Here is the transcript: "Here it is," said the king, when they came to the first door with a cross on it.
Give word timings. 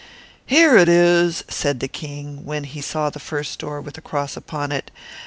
"Here 0.47 0.75
it 0.77 0.89
is," 0.89 1.43
said 1.47 1.79
the 1.79 1.87
king, 1.87 2.43
when 2.43 2.63
they 2.63 2.69
came 2.69 2.81
to 2.81 3.09
the 3.13 3.19
first 3.19 3.59
door 3.59 3.79
with 3.79 3.99
a 3.99 4.01
cross 4.01 4.35
on 4.51 4.71
it. 4.71 4.89